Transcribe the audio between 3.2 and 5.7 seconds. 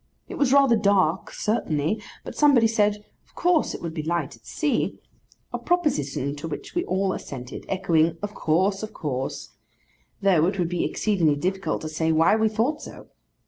'of course it would be light, at sea,' a